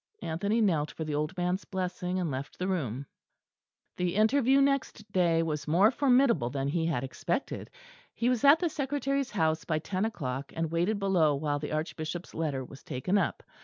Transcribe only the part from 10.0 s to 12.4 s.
o'clock, and waited below while the Archbishop's